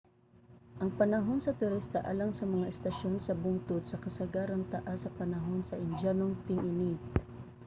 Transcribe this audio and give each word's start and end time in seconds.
ang 0.81 0.89
panahon 1.01 1.39
sa 1.41 1.57
turista 1.61 1.99
alang 2.11 2.31
sa 2.35 2.45
mga 2.53 2.69
estasyon 2.73 3.15
sa 3.21 3.37
bungtod 3.41 3.81
sa 3.87 4.01
kasagaran 4.05 4.63
taas 4.73 4.97
sa 5.01 5.15
panahon 5.19 5.61
sa 5.65 5.79
indyanong 5.85 6.33
ting-init 6.45 7.01